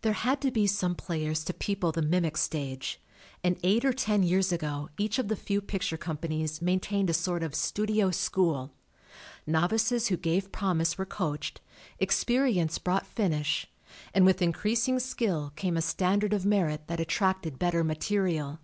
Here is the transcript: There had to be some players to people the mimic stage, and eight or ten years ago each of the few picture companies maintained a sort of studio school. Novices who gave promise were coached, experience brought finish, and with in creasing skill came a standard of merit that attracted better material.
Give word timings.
There 0.00 0.14
had 0.14 0.40
to 0.40 0.50
be 0.50 0.66
some 0.66 0.94
players 0.94 1.44
to 1.44 1.52
people 1.52 1.92
the 1.92 2.00
mimic 2.00 2.38
stage, 2.38 2.98
and 3.44 3.58
eight 3.62 3.84
or 3.84 3.92
ten 3.92 4.22
years 4.22 4.50
ago 4.50 4.88
each 4.96 5.18
of 5.18 5.28
the 5.28 5.36
few 5.36 5.60
picture 5.60 5.98
companies 5.98 6.62
maintained 6.62 7.10
a 7.10 7.12
sort 7.12 7.42
of 7.42 7.54
studio 7.54 8.10
school. 8.12 8.72
Novices 9.46 10.08
who 10.08 10.16
gave 10.16 10.52
promise 10.52 10.96
were 10.96 11.04
coached, 11.04 11.60
experience 11.98 12.78
brought 12.78 13.06
finish, 13.06 13.70
and 14.14 14.24
with 14.24 14.40
in 14.40 14.54
creasing 14.54 14.98
skill 14.98 15.52
came 15.54 15.76
a 15.76 15.82
standard 15.82 16.32
of 16.32 16.46
merit 16.46 16.86
that 16.86 16.98
attracted 16.98 17.58
better 17.58 17.84
material. 17.84 18.58